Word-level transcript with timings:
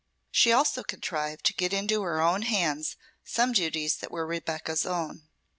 She 0.31 0.51
also 0.51 0.81
contrived 0.81 1.45
to 1.45 1.53
get 1.53 1.73
into 1.73 2.01
her 2.01 2.19
own 2.21 2.41
hands 2.41 2.95
some 3.23 3.53
duties 3.53 3.97
that 3.97 4.09
were 4.09 4.25
Rebecca's 4.25 4.83
own. 4.83 5.27